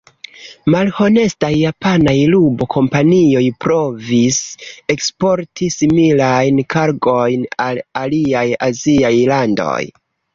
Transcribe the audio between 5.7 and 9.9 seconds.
similajn kargojn al aliaj aziaj landoj.